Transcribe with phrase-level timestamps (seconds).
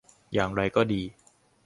[0.33, 1.01] อย่างไรก็ดี